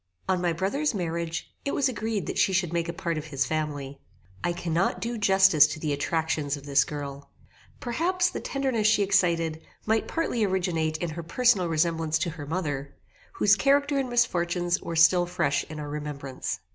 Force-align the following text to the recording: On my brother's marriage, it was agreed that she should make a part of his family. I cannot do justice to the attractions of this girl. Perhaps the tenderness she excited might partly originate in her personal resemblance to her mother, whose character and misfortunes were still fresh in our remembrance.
On 0.27 0.41
my 0.41 0.51
brother's 0.51 0.95
marriage, 0.95 1.53
it 1.63 1.75
was 1.75 1.87
agreed 1.87 2.25
that 2.25 2.39
she 2.39 2.53
should 2.53 2.73
make 2.73 2.89
a 2.89 2.91
part 2.91 3.19
of 3.19 3.25
his 3.27 3.45
family. 3.45 3.99
I 4.43 4.51
cannot 4.51 4.99
do 4.99 5.15
justice 5.15 5.67
to 5.67 5.79
the 5.79 5.93
attractions 5.93 6.57
of 6.57 6.65
this 6.65 6.83
girl. 6.83 7.29
Perhaps 7.79 8.31
the 8.31 8.39
tenderness 8.39 8.87
she 8.87 9.03
excited 9.03 9.61
might 9.85 10.07
partly 10.07 10.43
originate 10.43 10.97
in 10.97 11.11
her 11.11 11.21
personal 11.21 11.69
resemblance 11.69 12.17
to 12.17 12.31
her 12.31 12.47
mother, 12.47 12.95
whose 13.33 13.55
character 13.55 13.99
and 13.99 14.09
misfortunes 14.09 14.81
were 14.81 14.95
still 14.95 15.27
fresh 15.27 15.65
in 15.65 15.79
our 15.79 15.89
remembrance. 15.89 16.61